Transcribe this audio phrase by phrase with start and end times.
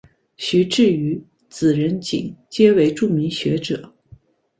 [0.37, 3.93] 徐致愉子仁锦皆为著名学者。